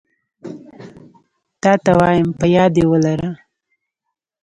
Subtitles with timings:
[1.61, 3.29] تاته وايم په ياد يي ولره